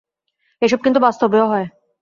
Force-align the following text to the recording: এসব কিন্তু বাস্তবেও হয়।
এসব 0.61 0.79
কিন্তু 0.83 0.99
বাস্তবেও 0.99 1.45
হয়। 1.47 1.67